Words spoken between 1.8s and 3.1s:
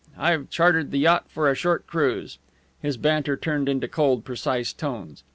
cruise." His